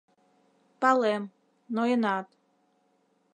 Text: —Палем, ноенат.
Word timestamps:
—Палем, 0.81 1.23
ноенат. 1.75 2.27